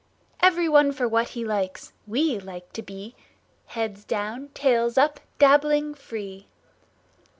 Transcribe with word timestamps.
Everyone 0.41 0.91
for 0.93 1.07
what 1.07 1.29
he 1.37 1.45
likes! 1.45 1.93
We 2.07 2.39
like 2.39 2.73
to 2.73 2.81
be 2.81 3.13
Heads 3.67 4.03
down, 4.03 4.49
tails 4.55 4.97
up, 4.97 5.19
Dabbling 5.37 5.93
free! 5.93 6.47